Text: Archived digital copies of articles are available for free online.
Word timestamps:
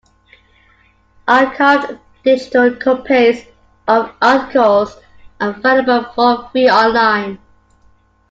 Archived 1.27 1.99
digital 2.23 2.75
copies 2.77 3.45
of 3.87 4.11
articles 4.19 4.95
are 5.39 5.51
available 5.51 6.11
for 6.15 6.49
free 6.49 6.67
online. 6.67 7.37